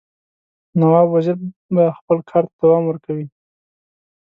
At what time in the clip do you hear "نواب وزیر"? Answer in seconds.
0.79-1.37